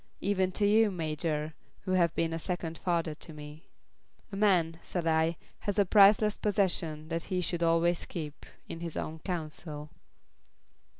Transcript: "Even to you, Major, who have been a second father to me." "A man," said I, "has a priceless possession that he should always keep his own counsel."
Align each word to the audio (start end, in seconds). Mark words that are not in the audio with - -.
"Even 0.19 0.51
to 0.53 0.65
you, 0.65 0.89
Major, 0.89 1.53
who 1.81 1.91
have 1.91 2.15
been 2.15 2.33
a 2.33 2.39
second 2.39 2.79
father 2.79 3.13
to 3.13 3.33
me." 3.33 3.67
"A 4.31 4.35
man," 4.35 4.79
said 4.81 5.05
I, 5.05 5.37
"has 5.59 5.77
a 5.77 5.85
priceless 5.85 6.39
possession 6.39 7.09
that 7.09 7.25
he 7.29 7.39
should 7.39 7.61
always 7.61 8.07
keep 8.07 8.47
his 8.67 8.97
own 8.97 9.19
counsel." 9.19 9.91